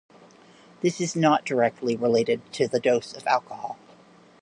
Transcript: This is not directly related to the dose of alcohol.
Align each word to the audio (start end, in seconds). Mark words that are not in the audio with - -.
This 0.81 0.99
is 0.99 1.15
not 1.15 1.45
directly 1.45 1.95
related 1.95 2.41
to 2.53 2.67
the 2.67 2.79
dose 2.79 3.13
of 3.15 3.27
alcohol. 3.27 3.77